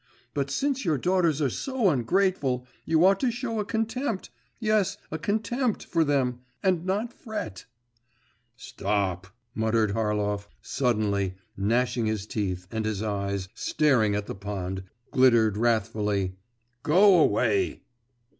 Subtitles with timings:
[0.33, 5.19] But since your daughters are so ungrateful, you ought to show a contempt yes, a
[5.19, 6.39] contempt for them…
[6.63, 7.65] and not fret'
[8.55, 15.55] 'Stop!' muttered Harlov suddenly, gnashing his teeth, and his eyes, staring at the pond, glittered
[15.55, 16.33] wrathfully.…
[16.81, 17.83] 'Go away!